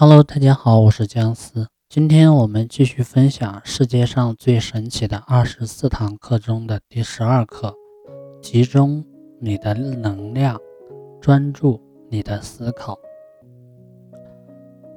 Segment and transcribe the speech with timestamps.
[0.00, 1.66] Hello，大家好，我是姜思。
[1.88, 7.74] 今天我们继续分享世界上最神奇的二十四堂课中的第十二课：
[8.40, 9.04] 集中
[9.40, 10.56] 你的能量，
[11.20, 12.96] 专注你的思考。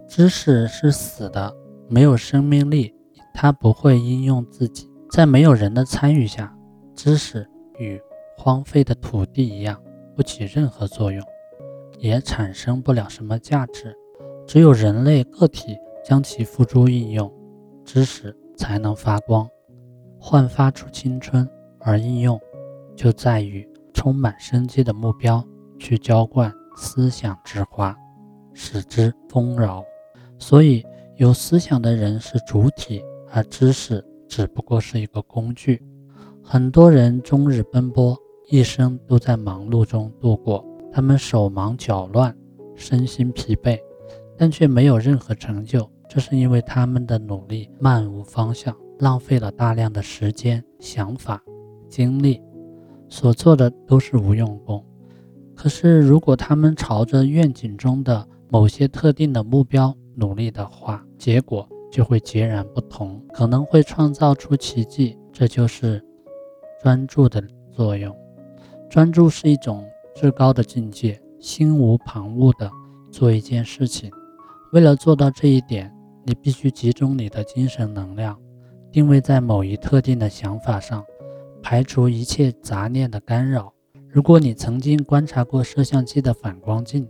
[0.08, 1.52] 知识是死的，
[1.90, 2.94] 没有生命力，
[3.34, 4.88] 它不会应用自己。
[5.10, 6.56] 在没有人的参与下，
[6.94, 7.50] 知识
[7.80, 8.00] 与
[8.38, 9.82] 荒废的土地一样，
[10.16, 11.26] 不起任何作用，
[11.98, 13.98] 也产生不了什么价值。
[14.52, 17.32] 只有人类个体将其付诸应用，
[17.86, 19.48] 知识才能发光，
[20.20, 21.48] 焕发出青春。
[21.80, 22.38] 而应用
[22.94, 25.42] 就在于充满生机的目标
[25.80, 27.98] 去浇灌思想之花，
[28.54, 29.82] 使之丰饶。
[30.38, 35.82] 所以，有思想的人是主体，而知识只不过是一个工具。
[36.44, 38.18] 很多人终日奔波，
[38.50, 40.62] 一生都在忙碌中度过，
[40.92, 42.36] 他们手忙脚乱，
[42.76, 43.80] 身心疲惫。
[44.42, 51.40] 但却没有任何成就，这是因为他们的努力漫无方向，浪费了大量的时间、想法、
[51.88, 52.42] 精力，
[53.08, 54.84] 所做的都是无用功。
[55.56, 65.16] 可是，如果他们朝着愿景中的某些特定的目标努力的话，结果就会截然不同，可能会创造出奇迹。
[65.32, 66.04] 这就是
[66.82, 68.12] 专注的作用。
[68.90, 72.68] 专注是一种至高的境界，心无旁骛地
[73.12, 74.12] 做一件事情。
[74.72, 78.40] 为了做到这一点，你必须集中你的精神能量，
[78.90, 81.04] 定位在某一特定的想法上，
[81.62, 83.74] 排除一切杂念的干扰。
[84.08, 87.06] 如果你曾经观察过摄像机的反光镜，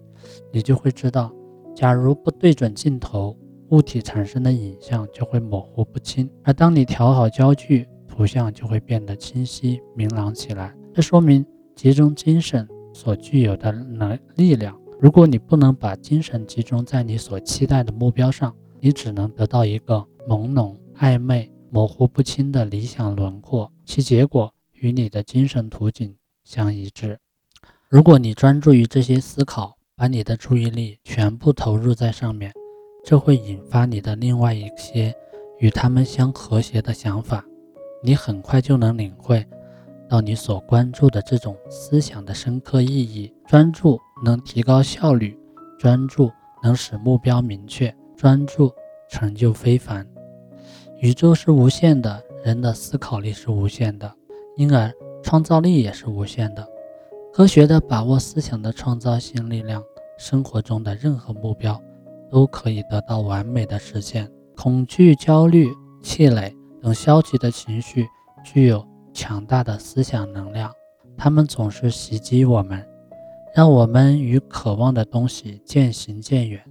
[0.52, 1.32] 你就会知道，
[1.76, 3.38] 假如不对准镜头，
[3.70, 10.76] 物体产生的影像就会模糊不清；而当你调好焦距，图像就会变得清晰明朗起来。
[10.92, 11.46] 这说明
[11.76, 14.76] 集中精神所具有的能力量。
[15.02, 27.18] 如果你不能把精神集中在你所期待的目标上，你只能得到一个朦胧、暧昧、模糊不清的理想轮廓，其结果与你的精神图景相一致。
[27.90, 32.54] 如果你专注于这些思考，把你的注意力全部投入在上面，
[33.04, 35.12] 这会引发你的另外一些
[35.58, 37.44] 与他们相和谐的想法，
[38.04, 39.44] 你很快就能领会。
[40.08, 45.38] 到你所关注的这种思想的深刻意义，专注能提高效率，
[45.80, 48.72] 专注能使目标明确，专注
[49.10, 50.08] 成就非凡。
[51.00, 54.14] 宇宙是无限的，人的思考力是无限的，
[54.58, 54.92] 因而
[55.24, 56.68] 创造力也是无限的。
[57.34, 59.84] 科学的把握思想的创造性力量，
[60.18, 61.82] 生活中的任何目标
[62.30, 64.30] 都可以得到完美的实现。
[64.56, 65.72] 恐惧、焦虑、
[66.04, 68.06] 气馁等消极的情绪
[68.44, 68.86] 具有。
[69.14, 70.72] 强大的思想能量，
[71.18, 72.82] 他们总是袭击我们，
[73.54, 76.64] 让我们与渴望的东西渐行渐远，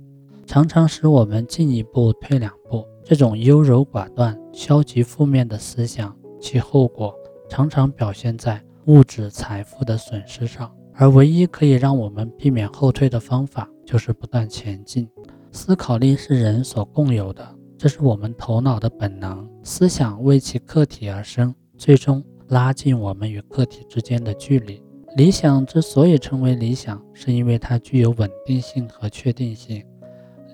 [0.46, 2.86] 常常使我们进一步退两步。
[3.04, 7.14] 这种优柔寡断、消极负面的思想，其后果
[7.50, 10.74] 常常表现在物质财富的损失上。
[10.94, 15.06] 而唯一可以让我们避免后退的方法，就是不断前进。
[15.52, 19.46] 思考力是人所共有的，这是我们头脑的本能。
[19.62, 21.54] 思想为其客体而生。
[21.76, 24.82] 最终拉近我们与个体之间的距离。
[25.16, 29.84] 理想之所以成为理想，是因为它具有稳定性和确定性。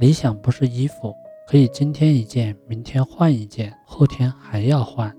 [0.01, 1.15] 理想不是衣服，
[1.47, 5.15] 可以今天一件，明天换一件，后天还要换。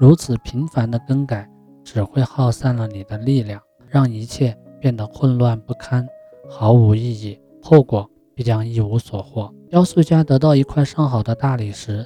[0.00, 1.46] 如此频繁的更改，
[1.84, 6.06] 只会耗散了你的力量，让一切变得混乱不堪，
[6.48, 9.52] 毫无意义，后果必将一无所获。
[9.68, 12.04] 雕塑家得到一块上好的大理石。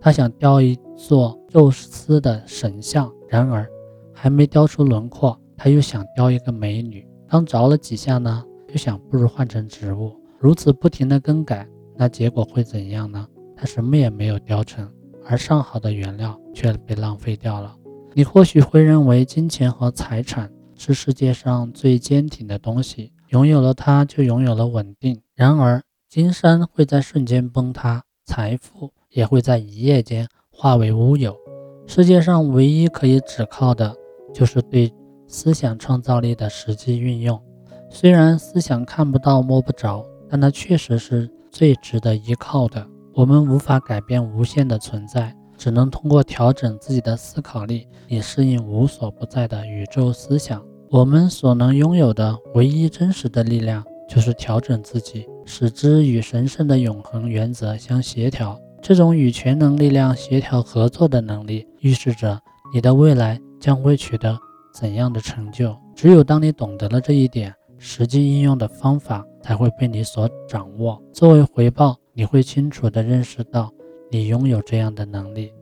[0.00, 3.68] 他想雕一座宙斯的神像，然而
[4.12, 7.06] 还没雕出轮廓，他又想雕一个美女。
[7.28, 10.16] 刚凿了几下呢，又想不如换成植物。
[10.38, 13.28] 如此不停的更改，那结果会怎样呢？
[13.54, 14.90] 他什么也没有雕成，
[15.26, 17.76] 而上好的原料却被浪费掉了。
[18.14, 25.20] 你或许会认为金钱和财产是世界上最坚挺的东西，拥有了它就拥有了稳定。
[25.34, 28.90] 然而，金山会在瞬间崩塌，财富。
[29.10, 31.36] 也会在一夜间化为乌有。
[31.84, 33.92] 世界上唯一可以只靠的，
[34.32, 34.88] 就是对
[35.30, 37.40] 思想创造力的实际运用。
[37.88, 42.84] 虽然思想看不到摸不着，但它确实是最值得依靠的。
[43.14, 50.60] 我们无法改变无限的存在，只能通过调整自己的思考力，以适应无所不在的宇宙思想。
[50.90, 58.58] 我们所能拥有的唯一真实的力量，就是调整自己，使之与神圣的永恒原则相协调。
[58.82, 62.40] 这种与全能力量协调合作的能力，预示着
[62.74, 64.38] 你的未来将会取得
[64.72, 65.76] 怎样的成就。
[65.94, 71.02] 只有当你懂得了这一点，实际应用的方法才会被你所掌握。
[71.12, 72.24] 作为回报，你。
[72.24, 73.72] 会清楚地认识到
[74.08, 75.52] 你拥有这样的能力。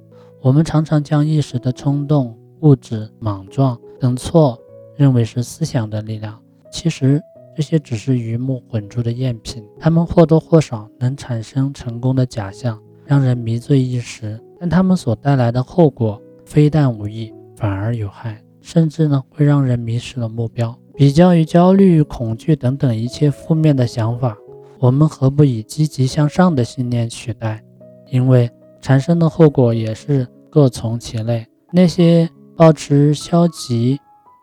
[0.43, 4.58] 我们常常将一时的冲动、固执、莽撞等错
[4.96, 6.38] 认为是思想的力量，
[6.70, 7.22] 其实
[7.56, 9.64] 这些只是鱼目混珠的赝品。
[9.78, 20.79] 它们或多或少能产生成功的假象，让人迷醉一时，但它们所带来的后果非但无益，反而有害，甚至呢会让人迷失了目标。
[20.94, 24.37] 比较于焦虑、恐惧等等一切负面的想法，
[24.79, 27.65] 我们何不以积极向上的信念取代？
[28.11, 28.50] 因为
[28.82, 31.47] 产生的后果也是各从其类。
[31.73, 33.99] 那些抱持消极、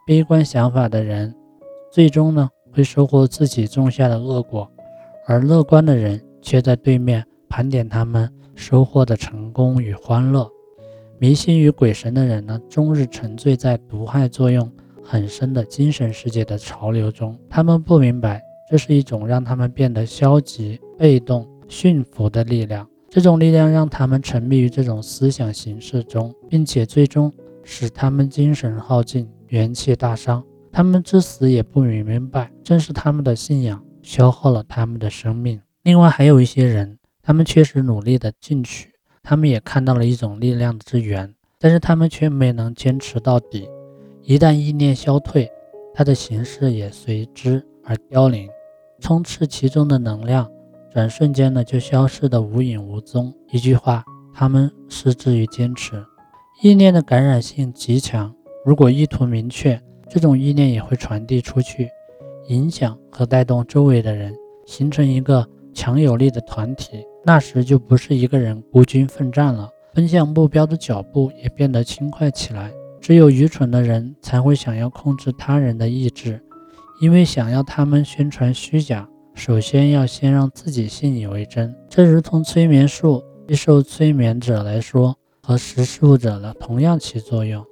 [0.08, 1.32] 悲观想法的人，
[1.92, 4.68] 最终呢会收获自己种下的恶果；
[5.28, 10.50] 而乐观的人却在对面盘点他们收获的成功与欢乐。
[11.18, 14.72] 迷信于鬼神的人呢，终日沉醉在毒害作用。
[15.08, 22.90] 很深的精神世界的潮流中，他们不明白这是一种让他们变得消极、被动、驯服的力量。
[23.08, 27.32] 这种力量让他们沉迷于这种思想形式中，并且最终
[27.64, 30.44] 使他们精神耗尽、元气大伤。
[30.72, 35.62] 他们至死也不明白，正是他们的信仰消耗了他们的生命。
[35.84, 38.90] 另外，还有一些人，他们确实努力的进取，
[39.28, 43.68] 他们也看到了一种力量之源，但是他们却没能坚持到底。
[44.22, 45.52] 一旦意念消退，
[45.96, 48.48] 它的形式也随之而凋零，
[49.00, 50.48] 充斥其中的能量，
[50.94, 53.34] 转瞬间呢就消失得无影无踪。
[53.50, 56.06] 一句话，他们失之于坚持。
[56.62, 58.32] 意念的感染性极强，
[58.64, 61.90] 如果意图明确，这种意念也会传递出去，
[62.48, 64.36] 影响和带动周围的人，
[64.68, 67.04] 形成一个强有力的团体。
[67.26, 72.72] 那时就不是一个人孤军奋战了，奔向目标的脚步也变得轻快起来。
[73.02, 76.40] 只有愚蠢的人才会想要控制他人的意志，
[77.02, 81.76] 因为想要他们宣传虚假，首先要先让自己信以为真。
[81.90, 87.66] 这如同催眠术，对受催眠者来说和实施者呢同样起作用。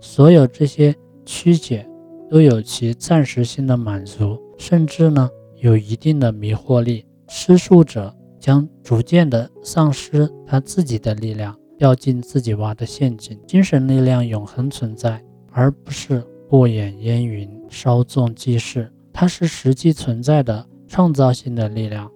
[0.00, 0.94] 所有这些
[1.24, 1.86] 曲解
[2.30, 7.06] 都有其暂时性的满足，甚至呢有一定的迷惑力。
[7.28, 11.54] 施术者将逐渐的丧失他自己的力量。
[11.78, 13.40] 掉进自己挖的陷阱。
[13.46, 15.18] 精神力量永恒存在，
[15.50, 18.92] 而不是过眼烟云、稍纵即逝。
[19.14, 22.10] 它是实际存在的创造性的力量，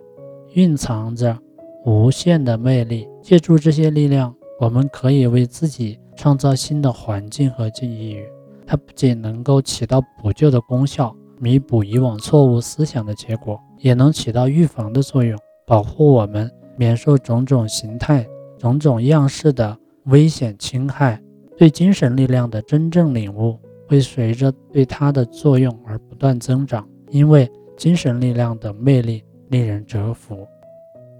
[0.53, 1.39] 蕴藏着
[1.87, 3.09] 无限的魅力。
[3.23, 8.23] 借助这些力量，我们可以为自己创造新的环境和境遇。
[8.67, 18.27] 它不仅能够起到补救的功效，弥补以往错误思想的结果，也能起到预防的作用，保护我们免受种种形态。
[18.59, 21.21] 种种样式的危险侵害，
[21.59, 26.89] 对精神力量的真正领悟会随着对它的作用而不断增长。
[27.11, 30.47] 因为精神力量的魅力令人折服。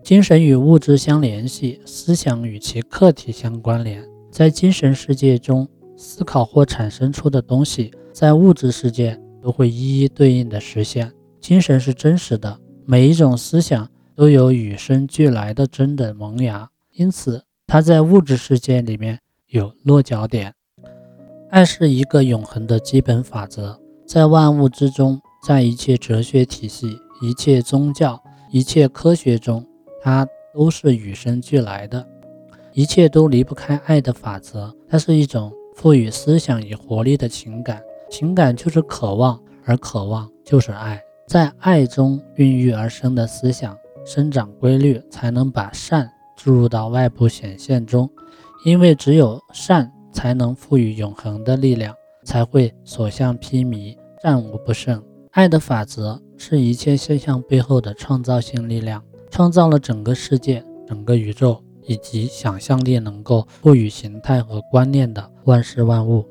[0.03, 4.03] 精神与物质相联系，思想与其客体相关联。
[4.31, 11.13] 在精神世界中思考或产生出的东西，在物质世界都会一一对应的实现。
[11.41, 16.71] 精神是真实的，每一种思想都有与生俱来的真的萌芽。
[16.93, 19.19] 因此，它在物质世界里面
[19.49, 20.55] 有落脚点。
[21.51, 29.65] 爱是一个永恒的基本法则，在万物之中，在一切哲学体系、一切宗教、一切科学中，
[30.03, 32.07] 它都是与生俱来的。
[32.73, 34.75] 一切都离不开爱的法则。
[34.89, 37.81] 它是一种赋予思想以活力的情感，
[38.11, 41.01] 情感就是渴望，而渴望就是爱。
[41.27, 46.11] 在爱中孕育而生的思想生长规律，才能把善。
[46.37, 48.11] 注入到外部显现中，
[48.65, 51.95] 因为只有善才能赋予永恒的力量，
[52.25, 55.03] 才会所向披靡，战无不胜。
[55.31, 66.27] 爱的法则是一切现象背后的创造性力量，创造了整个世界、整个宇宙以及想象力能够赋予形态和观念的万事万物。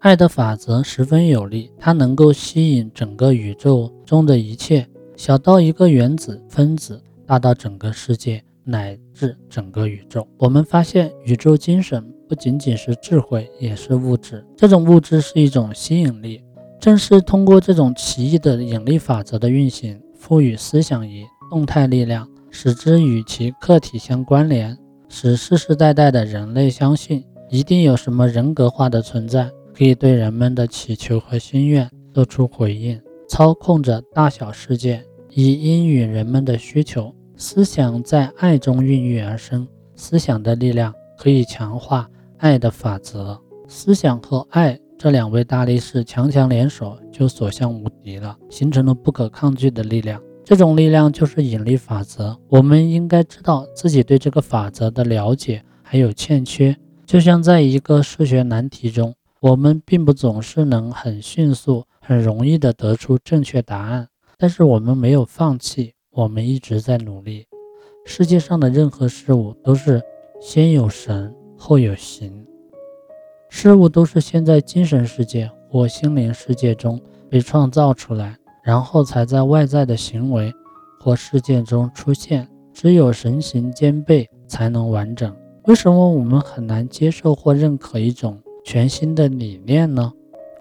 [0.00, 8.42] 爱的法则十分有力，它能够吸引整个宇宙中的一切，小到一个原子分子，大到整个世界。
[8.68, 14.44] 乃至整个宇宙，我们发现宇宙精神不仅仅是智慧，也是物质。
[14.56, 16.42] 这种物质是一种吸引力，
[16.80, 24.76] 正是通过这种奇异的引力法则的运行，赋予思想以动态力量，使之与其客体相关联，
[25.08, 37.14] 使世世代代的人类相信一定有什么人格化的存在，可以对人们的祈求和心愿做出回应，操控着大小世界，以应允人们的需求。
[37.38, 43.38] 思想在爱中孕育而生，思想的力量可以强化爱的法则。
[43.68, 50.18] 思想和爱这两位大力士强强联手，就所向无敌了，形成了不可抗拒的力量。
[50.42, 52.34] 这种力量就是引力法则。
[52.48, 56.74] 我们应该知道自己对这个法则的了解还有欠缺。
[57.04, 67.46] 就像在一个数学难题中，我们并不总是能很迅速、很容易地得出正确答案，但是我们没有放弃，我们一直在努力。
[68.06, 70.02] 世界上的任何事物都是
[70.40, 72.32] 先有神后有形，
[73.50, 80.50] 事物都是先在精神世界或心灵世界中被创造出来，然后才在外在的行为
[80.98, 82.48] 或事件中出现。
[82.72, 85.34] 只有神形兼备，才能完整。
[85.64, 90.10] 为什么我们很难接受或认可一种全新的理念呢？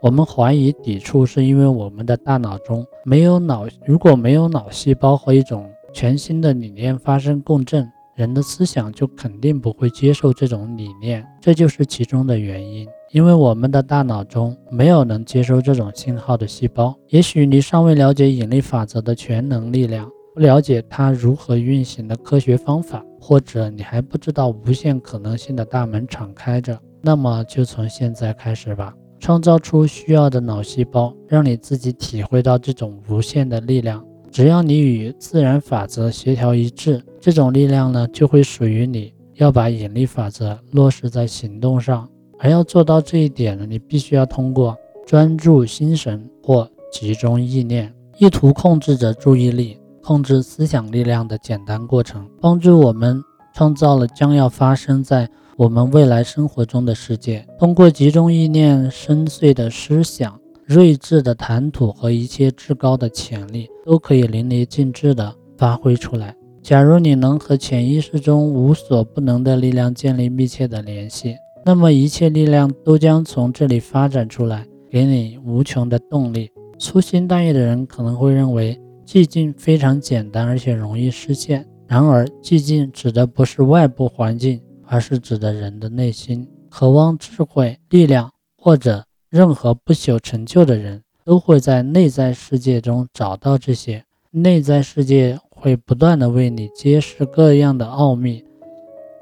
[0.02, 3.68] 我们怀疑、抵触，是因为我们的大脑中没有脑。
[3.86, 11.26] 如果没有脑细胞和一种全新的理念发生共振，人的思想就肯定不会接受这种理念。
[11.42, 12.88] 这就是其中的原因。
[13.12, 16.94] 因为我们的大脑中没有能接收这种信号的细胞。
[17.08, 20.10] 也许你尚未了解引力法则的全能力量。
[20.34, 34.04] 不了解它如何运行的科学方法，或者你还不知道无限可能性的大门敞开着，那么就从现在开始吧，创造出需要的脑细胞，让你自己体会到这种无限的力量。
[34.32, 39.14] 只要你与自然法则协调一致，这种力量呢就会属于你。
[39.36, 42.08] 要把引力法则落实在行动上，
[42.40, 49.78] 而要做到这一点呢，你必须要通过专注心神或集中意念，意图控制着注意力。
[50.02, 53.20] 控制思想力量的简单过程，帮助我们
[53.56, 57.46] 创造了将要发生在我们未来生活中的世界。
[57.58, 66.36] 通过集中意念，深邃的思想、睿智的谈吐和一切至高的潜力，都可以淋漓尽致地发挥出来。
[66.62, 76.52] 假如你能和潜意识中无所不能的力量建立密切的联系，那么一切力量都将从这里发展出来，给你无穷的动力。
[76.78, 78.80] 粗心大意的人可能会认为。
[79.06, 81.64] 寂静非常简单，而且容易实现。
[81.86, 86.48] 然而，寂静指的不是外部环境，而是指的人的内心。
[86.70, 94.04] 渴望智慧、力量或者任何不朽成就的人，都会在内在世界中找到这些。
[94.32, 98.44] 内在世界会不断的为你揭示各样的奥秘。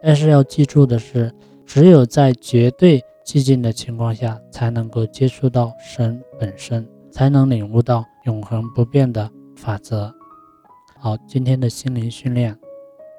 [0.02, 1.34] 但是要记住的是，
[1.66, 9.30] 只有在绝对寂静的情况下，才能够接触到神本身，才能领悟到永恒不变的。
[9.56, 10.14] 法则，
[11.00, 12.58] 好，今天的心灵训练，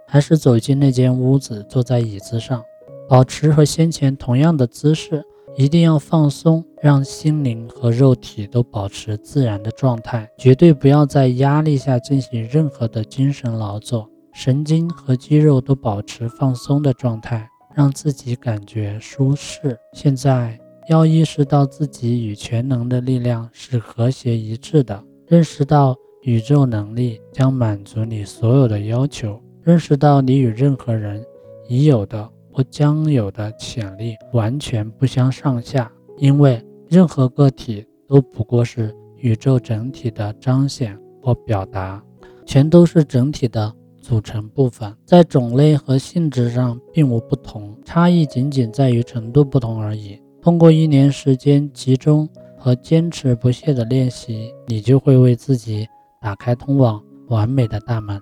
[0.06, 2.62] 还是走进那间屋子，坐在椅子上，
[3.08, 5.24] 保持和先前同样的姿势，
[5.56, 19.78] 一定要放松，让心灵和肉体都保持自然的状态，绝对不要在压力下进行任何的精神劳作，神经和肌肉都保持放松的状态，让自己感觉舒适。
[19.92, 20.58] 现在
[20.88, 25.96] 要意识到自己与全能的力量是和谐一致的，认识到。
[26.26, 29.38] 宇宙能力将满足你所有的要求。
[29.64, 31.24] 认识到你与任何人
[31.68, 42.02] 已有的或将有的潜力完全不相上下，因为任何个体都不过是宇宙整体的彰显或表达，
[42.44, 50.20] 全都是整体的组成部分，在种类和性质上并无不同，差异仅仅在于程度不同而已。
[50.42, 52.28] 通过一年时间集中
[52.58, 55.88] 和坚持不懈的练习，你就会为自己。
[56.20, 58.18] 打开通往完美的大门。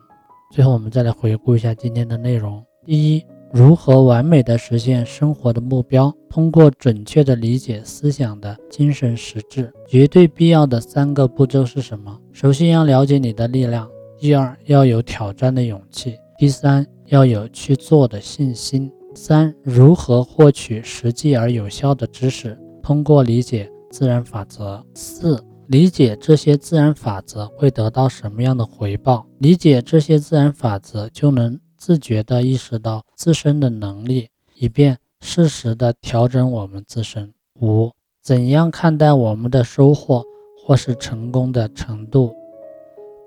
[0.52, 2.62] 最后，我们再来回顾一下今天的内容。
[2.84, 6.14] 第一，如何完美的实现生活的目标？
[6.28, 9.72] 通过准确的理解思想的精神实质。
[9.88, 12.20] 绝对必要的三个步骤是什么？
[12.34, 13.88] 首先要了解你的力量。
[14.18, 16.18] 第二，要有挑战的勇气。
[16.36, 18.92] 第三，要有去做的信心。
[19.14, 22.58] 三，如何获取实际而有效的知识？
[22.82, 24.84] 通过理解自然法则。
[24.92, 25.42] 四。
[25.68, 29.26] 理解这些自然法则会得到什么样的回报？
[29.38, 37.32] 理解这些自然法则，就能自觉地意识到自身的能力，以便适时地调整我们自身。
[37.60, 37.90] 五、
[38.22, 40.24] 怎样看待我们的收获
[40.64, 42.34] 或是成功的程度？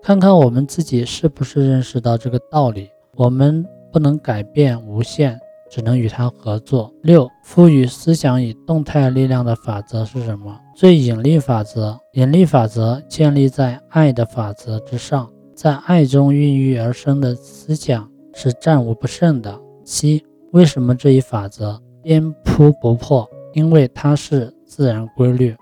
[0.04, 5.40] 看看我们自己是不是认识到这个道理：我们不能改变无限。
[5.70, 6.94] 只能与他合作。
[7.02, 10.60] 六、赋予思想以动态力量的法则是什么？
[10.76, 12.00] 最引力法则。
[12.14, 19.60] 引力法则建立在爱的法则之上，在爱中孕育而生的思想是战无不胜的。
[19.84, 23.30] 七、为什么这一法则颠扑不破？
[23.54, 25.56] 因为它是自然规律，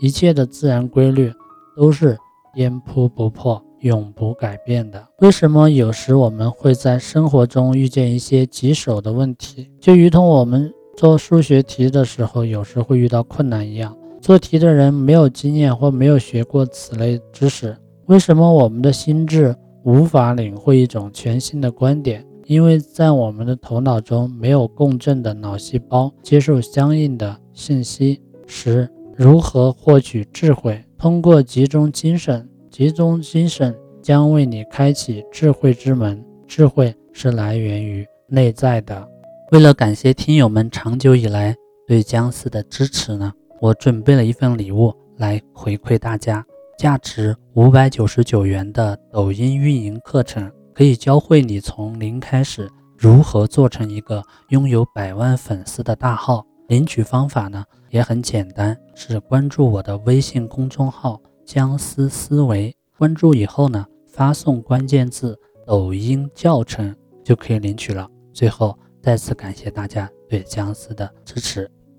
[0.00, 1.32] 一切的自然规律
[1.76, 2.16] 都是
[2.54, 3.60] 颠扑不破。
[3.80, 5.06] 永不改变的。
[5.18, 13.96] 为什么有时我们会在生活中遇见一些棘手的问题，就如同我们做数学题的时候，有时会遇到困难一样？
[14.20, 17.76] 做题的人没有经验或没有学过此类知识。
[18.06, 28.20] 为什么我们的心智无法领会一种全新的观点，因为在我们的头脑中没有共振的脑细胞接受相应的信息。
[28.46, 30.84] 十、如何获取智慧？
[30.98, 32.46] 通过集中精神，
[32.80, 36.24] 集中精神将为你开启智慧之门。
[36.48, 39.06] 智慧是来源于内在的。
[39.52, 41.54] 为了感谢听友们长久以来
[41.86, 46.42] 对姜思的支持呢，我准备了一份礼物来回馈大家，
[46.78, 56.42] 价值五百九十九元的抖音运营课程，可以教会你从零开始如何做成一个拥有百万粉丝的大号。
[56.68, 61.20] 领取方法呢也很简单，是关注我的微信公众号
[61.52, 68.08] “僵尸思维”，关注以后呢，发送关键字“抖音教程”就可以领取了。
[68.32, 71.68] 最后再次感谢大家对僵尸的支持。